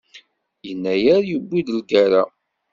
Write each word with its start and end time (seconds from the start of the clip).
Yennayer 0.67 1.21
yuwi-d 1.29 1.67
lgerra. 1.77 2.23